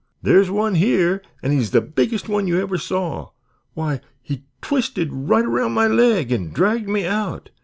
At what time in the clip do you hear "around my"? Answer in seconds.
5.45-5.85